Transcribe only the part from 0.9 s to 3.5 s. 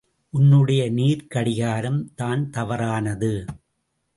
நீர்க் கடிகாரம் தான் தவறானது.